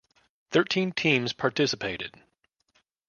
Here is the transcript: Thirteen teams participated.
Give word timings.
Thirteen 0.49 0.93
teams 0.93 1.31
participated. 1.31 2.19